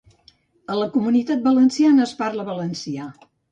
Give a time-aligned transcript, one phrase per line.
[0.75, 3.09] A la Comunitat Valenciana es parla valencià.